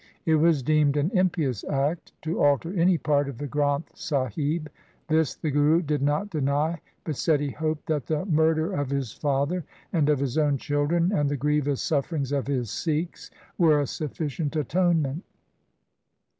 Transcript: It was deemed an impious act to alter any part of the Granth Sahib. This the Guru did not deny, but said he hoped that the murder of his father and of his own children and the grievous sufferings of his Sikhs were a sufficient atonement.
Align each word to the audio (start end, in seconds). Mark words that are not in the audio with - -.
It 0.25 0.37
was 0.37 0.63
deemed 0.63 0.97
an 0.97 1.11
impious 1.13 1.63
act 1.65 2.11
to 2.23 2.41
alter 2.41 2.73
any 2.73 2.97
part 2.97 3.29
of 3.29 3.37
the 3.37 3.47
Granth 3.47 3.95
Sahib. 3.95 4.67
This 5.09 5.35
the 5.35 5.51
Guru 5.51 5.83
did 5.83 6.01
not 6.01 6.31
deny, 6.31 6.81
but 7.03 7.15
said 7.17 7.39
he 7.39 7.51
hoped 7.51 7.85
that 7.85 8.07
the 8.07 8.25
murder 8.25 8.73
of 8.73 8.89
his 8.89 9.13
father 9.13 9.63
and 9.93 10.09
of 10.09 10.17
his 10.17 10.39
own 10.39 10.57
children 10.57 11.11
and 11.11 11.29
the 11.29 11.37
grievous 11.37 11.83
sufferings 11.83 12.31
of 12.31 12.47
his 12.47 12.71
Sikhs 12.71 13.29
were 13.59 13.79
a 13.79 13.85
sufficient 13.85 14.55
atonement. 14.55 15.23